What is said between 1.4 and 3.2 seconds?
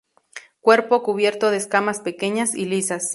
de escamas pequeñas y lisas.